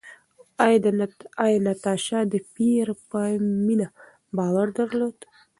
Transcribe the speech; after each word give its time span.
ایا 1.45 1.59
ناتاشا 1.65 2.19
د 2.31 2.33
پییر 2.53 2.87
په 3.09 3.19
مینه 3.65 3.87
باور 4.37 4.67
درلود؟ 4.77 5.17